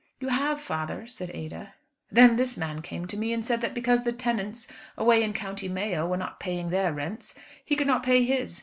"You 0.19 0.29
have, 0.29 0.59
father," 0.59 1.05
said 1.05 1.29
Ada. 1.31 1.75
"Then 2.11 2.35
this 2.35 2.57
man 2.57 2.81
came 2.81 3.05
to 3.05 3.15
me 3.15 3.31
and 3.33 3.45
said 3.45 3.61
that 3.61 3.75
because 3.75 4.03
the 4.03 4.11
tenants 4.11 4.67
away 4.97 5.21
in 5.21 5.31
County 5.31 5.67
Mayo 5.67 6.07
were 6.07 6.17
not 6.17 6.39
paying 6.39 6.71
their 6.71 6.91
rents, 6.91 7.35
he 7.63 7.75
could 7.75 7.85
not 7.85 8.01
pay 8.01 8.23
his. 8.25 8.59